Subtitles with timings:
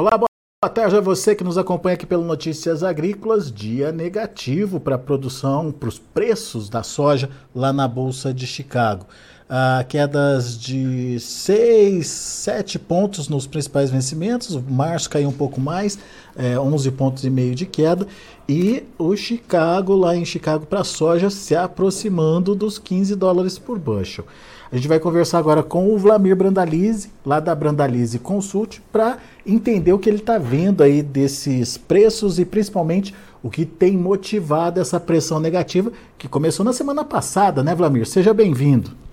[0.00, 3.50] Olá, boa tarde a você que nos acompanha aqui pelo Notícias Agrícolas.
[3.50, 9.08] Dia negativo para a produção, para os preços da soja lá na Bolsa de Chicago.
[9.50, 14.60] Ah, quedas de 6, 7 pontos nos principais vencimentos.
[14.68, 15.98] Março caiu um pouco mais,
[16.36, 18.06] é, 11 pontos e meio de queda.
[18.46, 24.26] E o Chicago, lá em Chicago, para soja, se aproximando dos 15 dólares por bushel.
[24.70, 29.94] A gente vai conversar agora com o Vlamir Brandalize, lá da Brandalize Consult, para entender
[29.94, 35.00] o que ele está vendo aí desses preços e principalmente o que tem motivado essa
[35.00, 38.06] pressão negativa que começou na semana passada, né, Vlamir?
[38.06, 39.07] Seja bem-vindo.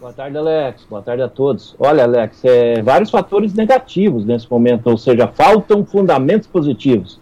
[0.00, 0.86] Boa tarde, Alex.
[0.88, 1.76] Boa tarde a todos.
[1.78, 7.20] Olha, Alex, é, vários fatores negativos nesse momento, ou seja, faltam fundamentos positivos.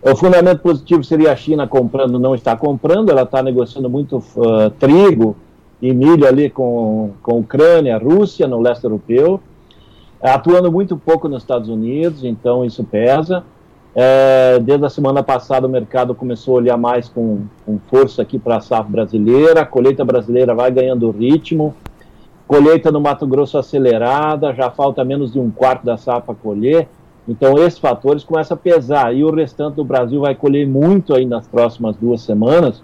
[0.00, 4.70] O fundamento positivo seria a China comprando, não está comprando, ela está negociando muito uh,
[4.78, 5.36] trigo,
[5.82, 9.40] e milho ali com, com Ucrânia, Rússia, no leste europeu,
[10.22, 13.42] atuando muito pouco nos Estados Unidos, então isso pesa.
[13.96, 18.38] É, desde a semana passada o mercado começou a olhar mais com, com força aqui
[18.38, 21.74] para a safra brasileira, a colheita brasileira vai ganhando ritmo,
[22.46, 26.88] colheita no Mato Grosso acelerada, já falta menos de um quarto da safra colher,
[27.28, 31.26] então esses fatores começam a pesar, e o restante do Brasil vai colher muito aí
[31.26, 32.82] nas próximas duas semanas,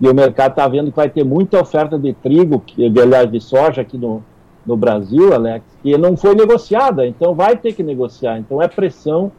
[0.00, 3.40] e o mercado está vendo que vai ter muita oferta de trigo, de, aliás, de
[3.40, 4.22] soja aqui no,
[4.66, 8.38] no Brasil, Alex, que não foi negociada, então vai ter que negociar.
[8.38, 9.30] Então é pressão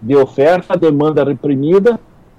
[0.00, 1.98] de oferta, demanda reprimida,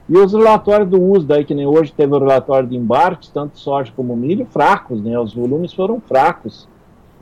[0.10, 3.60] e os relatórios do uso, daí que nem hoje teve o relatório de embarques, tanto
[3.60, 5.20] soja como milho, fracos, né?
[5.20, 6.68] Os volumes foram fracos,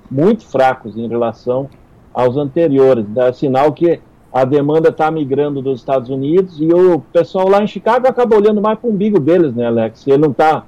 [0.10, 1.70] muito fracos em relação
[2.14, 3.06] aos anteriores.
[3.10, 4.00] Dá sinal que
[4.32, 8.62] a demanda está migrando dos Estados Unidos e o pessoal lá em Chicago acaba olhando
[8.62, 10.00] mais para o umbigo deles, né, Alex?
[10.00, 10.64] Se ele não está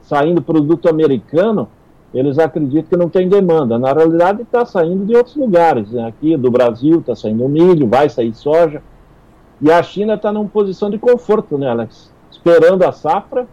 [0.00, 1.68] saindo produto americano,
[2.14, 3.76] eles acreditam que não tem demanda.
[3.78, 5.90] Na realidade, está saindo de outros lugares.
[5.90, 6.06] Né?
[6.06, 8.80] Aqui do Brasil está saindo milho, vai sair soja.
[9.64, 12.12] E a China está numa posição de conforto, né, Alex?
[12.30, 13.46] Esperando a safra.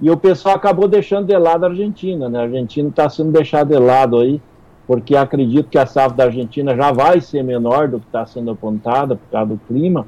[0.00, 2.40] E o pessoal acabou deixando de lado a Argentina, né?
[2.40, 4.42] A Argentina está sendo deixada de lado aí
[4.84, 8.50] porque acredito que a safra da Argentina já vai ser menor do que está sendo
[8.50, 10.06] apontada por causa do clima,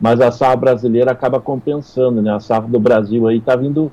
[0.00, 2.32] mas a safra brasileira acaba compensando, né?
[2.32, 3.92] A safra do Brasil aí está vindo,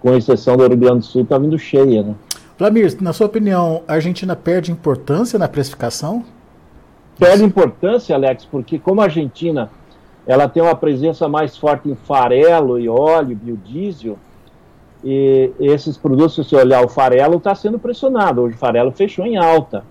[0.00, 2.14] com exceção do Rio Grande do Sul, está vindo cheia, né?
[2.58, 6.24] Vladimir, na sua opinião, a Argentina perde importância na precificação?
[7.16, 9.70] Perde importância, Alex, porque como a Argentina
[10.26, 14.18] ela tem uma presença mais forte em farelo e óleo, biodiesel,
[15.02, 18.42] e esses produtos, se você olhar, o farelo está sendo pressionado.
[18.42, 19.82] Hoje o farelo fechou em alta.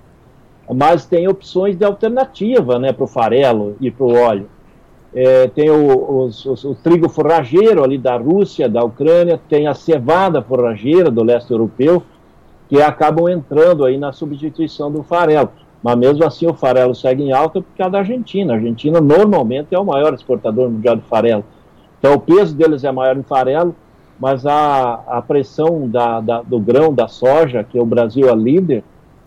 [0.72, 4.47] Mas tem opções de alternativa né, para o farelo e para o óleo.
[5.12, 9.73] É, tem o, os, os, o, trigo forrageiro ali da Rússia, da Ucrânia, tem a
[9.73, 12.03] cevada forrageira do leste europeu,
[12.68, 15.50] que acabam entrando aí na substituição do farelo.
[15.81, 18.53] Mas mesmo assim o farelo segue em alta por causa da Argentina.
[18.53, 21.44] A Argentina normalmente é o maior exportador mundial de farelo.
[22.00, 23.75] Então o peso deles é maior em farelo,
[24.19, 28.84] mas a, a pressão da, da, do grão, da soja, que o Brasil é líder,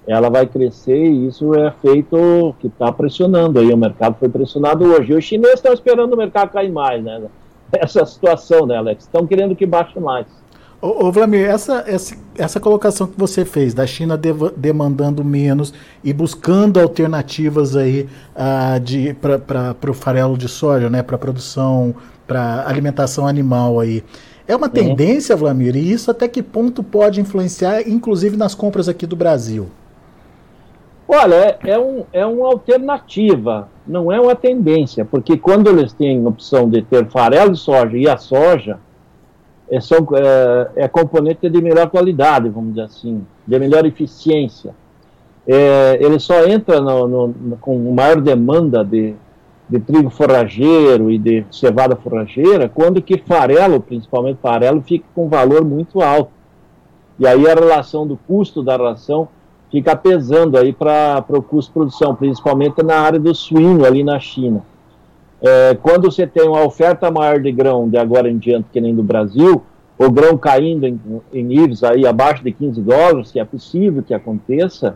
[0.06, 4.84] ela vai crescer e isso é feito que está pressionando aí, o mercado foi pressionado
[4.84, 5.12] hoje.
[5.12, 7.22] E os chineses estão esperando o mercado cair mais, né?
[7.72, 9.04] Essa situação, né, Alex?
[9.04, 10.26] Estão querendo que baixe mais.
[10.82, 15.72] Ô, ô Vlamir, essa, essa, essa colocação que você fez, da China de, demandando menos
[16.02, 18.08] e buscando alternativas aí
[18.82, 21.94] de para o farelo de soja, né, para produção,
[22.26, 24.02] para alimentação animal aí,
[24.48, 29.06] é uma tendência, Vlamir, e isso até que ponto pode influenciar, inclusive nas compras aqui
[29.06, 29.68] do Brasil?
[31.06, 36.26] Olha, é, é, um, é uma alternativa, não é uma tendência, porque quando eles têm
[36.26, 38.80] opção de ter farelo de soja e a soja,
[39.72, 44.74] é, são, é, é componente de melhor qualidade, vamos dizer assim, de melhor eficiência.
[45.46, 49.14] É, ele só entra no, no, com maior demanda de,
[49.66, 55.64] de trigo forrageiro e de cevada forrageira, quando que farelo, principalmente farelo, fica com valor
[55.64, 56.30] muito alto.
[57.18, 59.26] E aí a relação do custo da ração
[59.70, 64.20] fica pesando aí para o custo de produção, principalmente na área do suíno ali na
[64.20, 64.62] China.
[65.42, 68.94] É, quando você tem uma oferta maior de grão de agora em diante, que nem
[68.94, 69.62] do Brasil,
[69.98, 71.00] o grão caindo em,
[71.32, 74.94] em níveis aí abaixo de 15 dólares, que é possível que aconteça,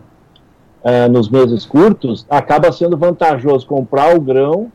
[0.85, 4.71] é, nos meses curtos, acaba sendo vantajoso comprar o grão,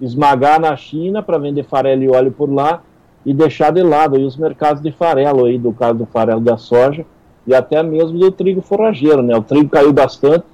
[0.00, 2.82] esmagar na China para vender farelo e óleo por lá
[3.26, 6.56] e deixar de lado aí os mercados de farelo aí, do caso do farelo da
[6.56, 7.04] soja
[7.46, 9.36] e até mesmo do trigo forrageiro, né?
[9.36, 10.44] O trigo caiu bastante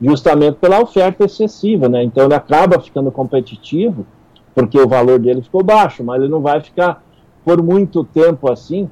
[0.00, 2.02] justamente pela oferta excessiva, né?
[2.02, 4.06] Então ele acaba ficando competitivo
[4.54, 7.02] porque o valor dele ficou baixo, mas ele não vai ficar
[7.44, 8.88] por muito tempo assim,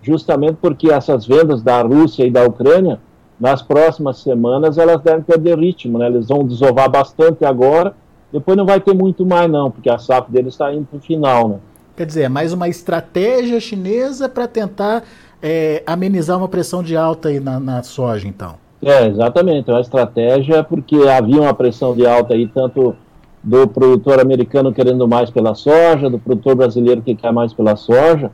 [0.00, 3.00] justamente porque essas vendas da Rússia e da Ucrânia
[3.38, 6.06] nas próximas semanas elas devem perder ritmo, né?
[6.06, 7.94] Eles vão desovar bastante agora
[8.32, 11.00] depois não vai ter muito mais não, porque a safra dele está indo para o
[11.00, 11.58] final, né?
[11.94, 15.04] Quer dizer, é mais uma estratégia chinesa para tentar
[15.42, 18.61] é, amenizar uma pressão de alta aí na, na soja, então.
[18.82, 19.70] É, exatamente.
[19.70, 22.96] É uma estratégia porque havia uma pressão de alta aí, tanto
[23.42, 28.30] do produtor americano querendo mais pela soja, do produtor brasileiro que quer mais pela soja,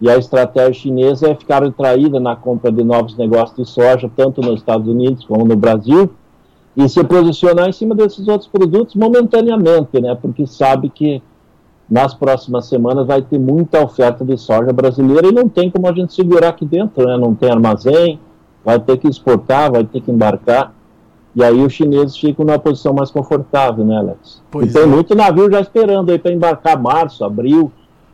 [0.00, 4.40] e a estratégia chinesa é ficar retraída na compra de novos negócios de soja, tanto
[4.40, 6.10] nos Estados Unidos como no Brasil,
[6.76, 11.20] e se posicionar em cima desses outros produtos momentaneamente, né, porque sabe que
[11.90, 15.92] nas próximas semanas vai ter muita oferta de soja brasileira e não tem como a
[15.92, 18.20] gente segurar aqui dentro, né, não tem armazém,
[18.64, 20.74] vai ter que exportar, vai ter que embarcar,
[21.34, 24.42] e aí os chineses ficam numa posição mais confortável, né, Alex?
[24.50, 24.86] Pois e tem é.
[24.86, 27.70] muito navio já esperando aí para embarcar março, abril,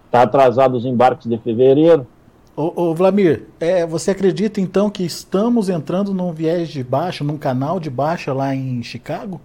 [0.06, 2.06] está atrasado os embarques de fevereiro.
[2.56, 7.36] Ô, ô Vlamir, é, você acredita então que estamos entrando num viés de baixa, num
[7.38, 9.40] canal de baixa lá em Chicago?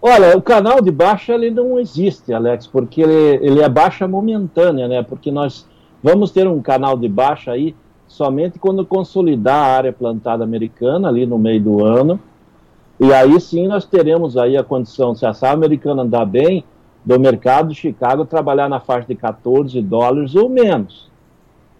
[0.00, 4.86] Olha, o canal de baixa ele não existe, Alex, porque ele, ele é baixa momentânea,
[4.86, 5.02] né?
[5.02, 5.66] Porque nós
[6.02, 7.74] vamos ter um canal de baixa aí
[8.06, 12.20] somente quando consolidar a área plantada americana ali no meio do ano.
[12.98, 16.64] E aí sim nós teremos aí a condição, se a safra americana andar bem,
[17.04, 21.10] do mercado de Chicago trabalhar na faixa de 14 dólares ou menos.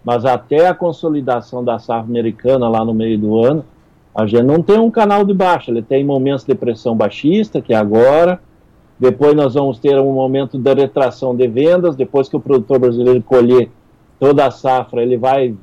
[0.03, 3.65] Mas até a consolidação da safra americana lá no meio do ano,
[4.15, 7.73] a gente não tem um canal de baixa, ele tem momentos de pressão baixista, que
[7.73, 8.39] é agora,
[8.99, 13.21] depois nós vamos ter um momento da retração de vendas, depois que o produtor brasileiro
[13.21, 13.69] colher
[14.19, 15.53] toda a safra, ele vai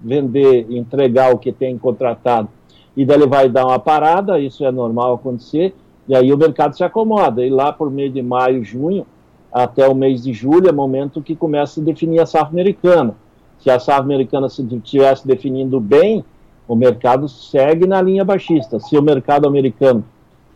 [0.00, 2.48] vender, entregar o que tem contratado,
[2.96, 5.74] e daí ele vai dar uma parada, isso é normal acontecer,
[6.08, 9.06] e aí o mercado se acomoda, e lá por meio de maio, junho,
[9.52, 13.14] até o mês de julho, é momento que começa a definir a safra americana.
[13.58, 16.24] Se a safra americana se estivesse definindo bem,
[16.68, 18.78] o mercado segue na linha baixista.
[18.78, 20.04] Se o mercado americano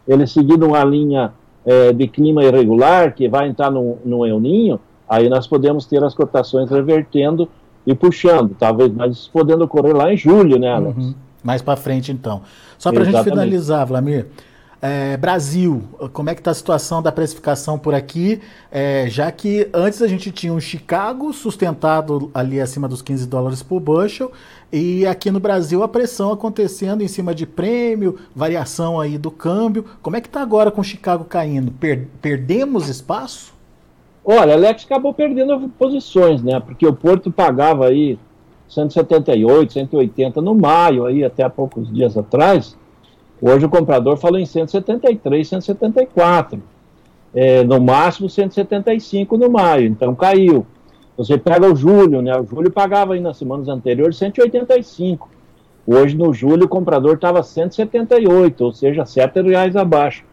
[0.06, 1.32] ele seguir uma linha
[1.64, 6.02] é, de clima irregular, que vai entrar no, no El Ninho, aí nós podemos ter
[6.04, 7.48] as cotações revertendo
[7.84, 10.96] e puxando, talvez, mas podendo ocorrer lá em julho, né, Alex?
[10.96, 11.14] Uhum.
[11.42, 12.42] Mais para frente, então.
[12.78, 14.26] Só para a gente finalizar, Vlamir,
[14.80, 18.40] é, Brasil, como é que está a situação da precificação por aqui?
[18.70, 23.62] É, já que antes a gente tinha um Chicago sustentado ali acima dos 15 dólares
[23.62, 24.32] por bushel,
[24.72, 29.84] e aqui no Brasil a pressão acontecendo em cima de prêmio, variação aí do câmbio.
[30.00, 31.72] Como é que está agora com o Chicago caindo?
[31.72, 33.59] Per perdemos espaço?
[34.24, 36.60] Olha, Alex acabou perdendo posições, né?
[36.60, 38.18] Porque o Porto pagava aí
[38.68, 42.76] 178, 180 no maio, aí até há poucos dias atrás.
[43.40, 46.62] Hoje o comprador falou em 173, 174.
[47.32, 50.66] É, no máximo 175 no maio, então caiu.
[51.16, 52.36] Você pega o julho, né?
[52.38, 55.28] O julho pagava aí nas semanas anteriores 185.
[55.86, 60.24] Hoje no julho o comprador estava 178, ou seja, 7 reais abaixo.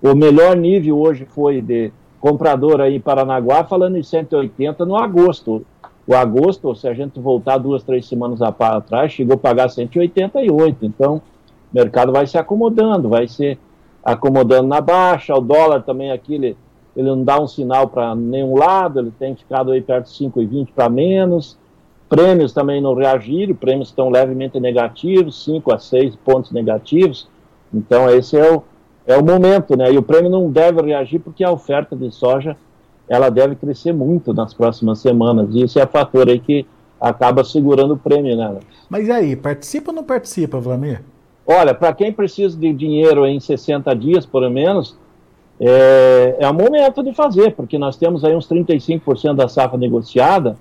[0.00, 1.92] O melhor nível hoje foi de
[2.22, 5.66] comprador aí em Paranaguá falando em 180 no agosto.
[6.06, 10.86] O agosto, se a gente voltar duas, três semanas atrás, chegou a pagar 188.
[10.86, 11.20] Então, o
[11.74, 13.58] mercado vai se acomodando, vai se
[14.04, 15.34] acomodando na baixa.
[15.34, 16.56] O dólar também aqui, ele,
[16.96, 20.68] ele não dá um sinal para nenhum lado, ele tem ficado aí perto de 5,20
[20.74, 21.58] para menos.
[22.08, 27.28] Prêmios também não reagiram, prêmios estão levemente negativos, 5 a 6 pontos negativos.
[27.74, 28.62] Então, esse é o,
[29.06, 29.92] é o momento, né?
[29.92, 32.56] E o prêmio não deve reagir porque a oferta de soja
[33.08, 35.54] ela deve crescer muito nas próximas semanas.
[35.54, 36.66] E isso é fator aí que
[37.00, 38.58] acaba segurando o prêmio, né?
[38.88, 41.02] Mas e aí, participa ou não participa, Vlamir?
[41.46, 44.96] Olha, para quem precisa de dinheiro em 60 dias, pelo menos,
[45.60, 50.56] é, é o momento de fazer, porque nós temos aí uns 35% da safra negociada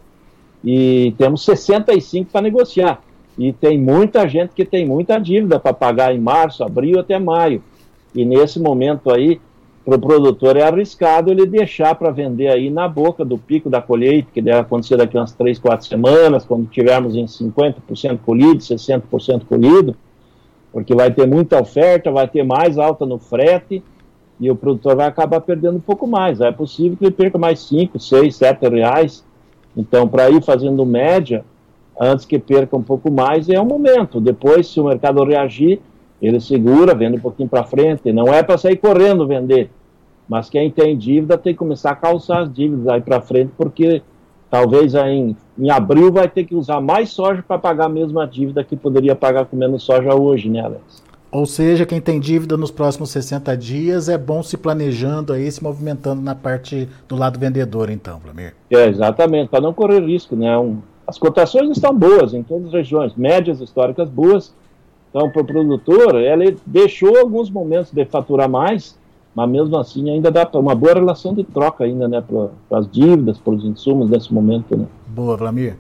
[0.64, 3.02] e temos 65% para negociar.
[3.38, 7.64] E tem muita gente que tem muita dívida para pagar em março, abril até maio.
[8.14, 9.40] E nesse momento aí,
[9.84, 13.82] para o produtor é arriscado ele deixar para vender aí na boca do pico da
[13.82, 19.46] colheita, que deve acontecer daqui umas 3, 4 semanas, quando tivermos em 50% colhido, 60%
[19.46, 19.96] colhido,
[20.72, 23.84] porque vai ter muita oferta, vai ter mais alta no frete,
[24.40, 26.42] e o produtor vai acabar perdendo um pouco mais.
[26.42, 29.24] É possível que ele perca mais 5, 6, 7 reais.
[29.78, 31.46] Então, para ir fazendo média,
[32.00, 34.20] antes que perca um pouco mais, é o momento.
[34.20, 35.80] Depois, se o mercado reagir,
[36.22, 38.12] ele segura, vende um pouquinho para frente.
[38.12, 39.70] Não é para sair correndo vender.
[40.30, 44.02] Mas quem tem dívida tem que começar a calçar as dívidas aí para frente, porque
[44.50, 48.28] talvez aí em, em, abril vai ter que usar mais soja para pagar a mesma
[48.28, 51.04] dívida que poderia pagar com menos soja hoje, né, Alex?
[51.32, 55.64] Ou seja, quem tem dívida nos próximos 60 dias é bom se planejando aí, se
[55.64, 58.54] movimentando na parte do lado vendedor, então, Vlamir.
[58.70, 60.58] É, exatamente, para não correr risco, né?
[60.58, 64.54] Um, as cotações estão boas em todas as regiões, médias históricas boas,
[65.12, 68.98] então, para o produtor, ele deixou alguns momentos de faturar mais,
[69.36, 73.38] mas mesmo assim ainda dá uma boa relação de troca ainda, né, para as dívidas,
[73.38, 74.86] para os insumos nesse momento, né.
[75.08, 75.76] Boa, Vlamir.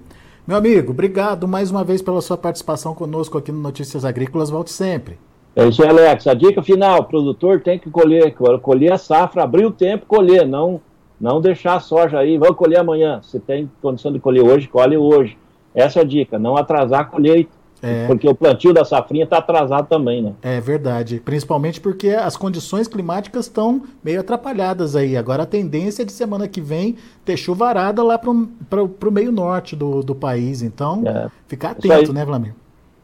[0.45, 4.50] Meu amigo, obrigado mais uma vez pela sua participação conosco aqui no Notícias Agrícolas.
[4.50, 5.17] Volte sempre.
[5.55, 6.27] É isso aí, Alex.
[6.27, 10.45] A dica final: o produtor tem que colher, colher a safra, abrir o tempo, colher,
[10.45, 10.81] não,
[11.19, 13.21] não deixar a soja aí, vamos colher amanhã.
[13.21, 15.38] Se tem condição de colher hoje, colhe hoje.
[15.73, 17.61] Essa é a dica, não atrasar a colheita.
[17.81, 18.05] É.
[18.05, 20.33] Porque o plantio da safrinha está atrasado também, né?
[20.41, 21.19] É verdade.
[21.19, 25.17] Principalmente porque as condições climáticas estão meio atrapalhadas aí.
[25.17, 26.95] Agora a tendência é de semana que vem
[27.25, 30.61] ter chuvarada lá para o meio norte do, do país.
[30.61, 31.27] Então, é.
[31.47, 32.53] ficar atento, né, Vlamir?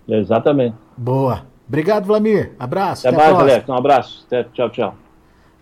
[0.07, 0.75] Exatamente.
[0.95, 1.41] Boa.
[1.67, 2.51] Obrigado, Vlamir.
[2.59, 3.07] Abraço.
[3.07, 3.69] Até, até mais, Alex.
[3.69, 4.23] Um abraço.
[4.27, 4.95] Até, tchau, tchau.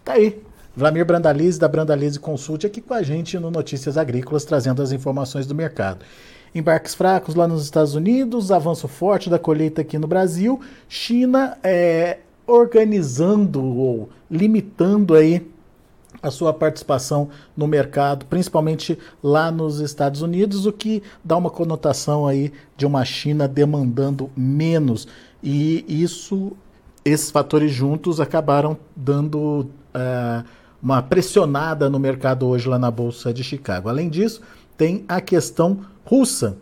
[0.04, 0.42] Tá aí.
[0.76, 5.48] Vlamir Brandalize, da Brandalize Consult, aqui com a gente no Notícias Agrícolas, trazendo as informações
[5.48, 6.04] do mercado.
[6.56, 12.20] Embarques fracos lá nos Estados Unidos, avanço forte da colheita aqui no Brasil, China é,
[12.48, 15.46] organizando ou limitando aí
[16.24, 22.26] a sua participação no mercado, principalmente lá nos Estados Unidos, o que dá uma conotação
[22.26, 25.10] aí de uma China demandando menos.
[25.44, 26.54] E isso,
[27.04, 30.46] esses fatores juntos acabaram dando uh,
[30.82, 33.90] uma pressionada no mercado hoje lá na Bolsa de Chicago.
[33.90, 34.42] Além disso,
[34.78, 36.58] tem a questão russa.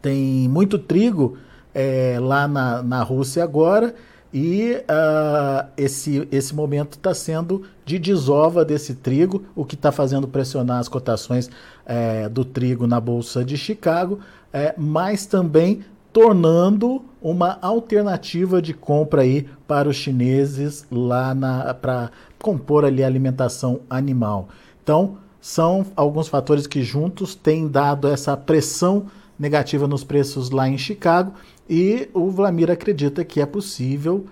[0.00, 1.38] Tem muito trigo
[1.74, 3.94] é, lá na, na Rússia agora
[4.34, 10.26] e uh, esse, esse momento está sendo de desova desse trigo, o que está fazendo
[10.26, 11.48] pressionar as cotações
[11.86, 14.18] é, do trigo na Bolsa de Chicago,
[14.52, 21.32] é, mas também tornando uma alternativa de compra aí para os chineses lá
[21.80, 24.48] para compor ali a alimentação animal.
[24.82, 29.04] Então, são alguns fatores que juntos têm dado essa pressão
[29.38, 31.34] negativa nos preços lá em Chicago
[31.68, 34.24] e o Vlamir acredita que é possível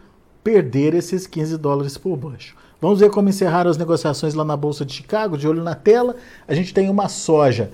[0.43, 2.57] perder esses 15 dólares por baixo.
[2.81, 6.17] Vamos ver como encerraram as negociações lá na Bolsa de Chicago, de olho na tela.
[6.49, 7.71] A gente tem uma soja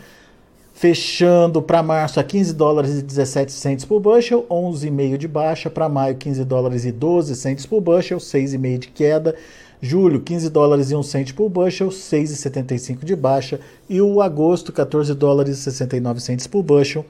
[0.75, 5.89] fechando para março a 15 dólares e 17 centes por bushel, 11,5 de baixa, para
[5.89, 9.37] maio 15 dólares e 12 centes por bushel, 6,5 de queda.
[9.81, 13.61] Julho, 15 dólares e 1 cento por bushel, 6,75 de baixa.
[13.89, 17.07] E o agosto, 14 dólares e 69 centos por bushel,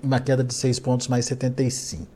[0.00, 2.06] uma queda de 6 pontos mais 75.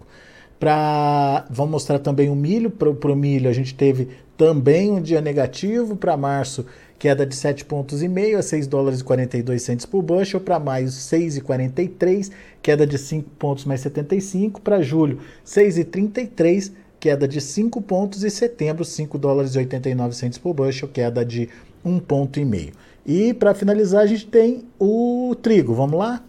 [0.60, 2.70] Pra, vamos mostrar também o milho.
[2.70, 5.96] Para o milho, a gente teve também um dia negativo.
[5.96, 6.64] Para março,
[6.96, 10.40] queda de 7 pontos e meio a 6 dólares e 42 centos por bushel.
[10.40, 12.30] Para maio, 6,43,
[12.62, 14.60] queda de 5 pontos mais 75.
[14.60, 16.70] Para julho, 6,33,
[17.02, 21.48] queda de 5 pontos, e setembro, 5 dólares e 89 centos por bushel, queda de
[21.84, 22.72] 1 ponto e meio.
[23.04, 25.74] E para finalizar, a gente tem o trigo.
[25.74, 26.22] Vamos lá?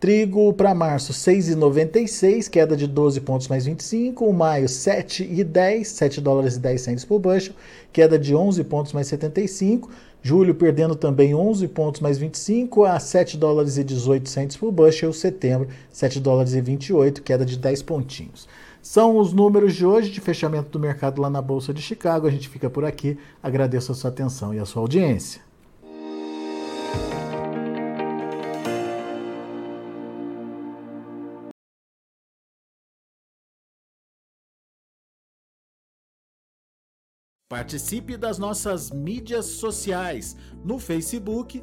[0.00, 4.24] Trigo para março, 6,96, queda de 12 pontos mais 25.
[4.24, 7.54] O maio, 7,10, 7 dólares e 10 centos por bushel,
[7.92, 9.88] queda de 11 pontos mais 75.
[10.20, 15.12] Julho perdendo também 11 pontos mais 25 a 7 dólares e 18 centos por bushel.
[15.12, 18.48] Setembro, 7 dólares e 28, queda de 10 pontinhos.
[18.82, 22.26] São os números de hoje de fechamento do mercado lá na Bolsa de Chicago.
[22.26, 23.18] A gente fica por aqui.
[23.42, 25.42] Agradeço a sua atenção e a sua audiência.
[37.50, 41.62] Participe das nossas mídias sociais no Facebook